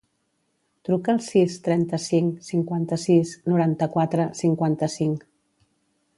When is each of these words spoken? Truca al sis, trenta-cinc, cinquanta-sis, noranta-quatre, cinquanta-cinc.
Truca 0.87 1.11
al 1.15 1.19
sis, 1.25 1.57
trenta-cinc, 1.67 2.41
cinquanta-sis, 2.47 3.35
noranta-quatre, 3.53 4.27
cinquanta-cinc. 4.43 5.29